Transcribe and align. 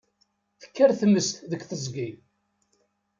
Tekker 0.61 0.89
tmes 0.99 1.29
deg 1.49 1.61
teẓgi. 1.63 2.09